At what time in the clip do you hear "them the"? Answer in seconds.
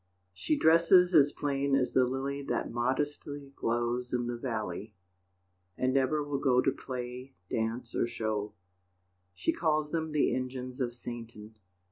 9.91-10.33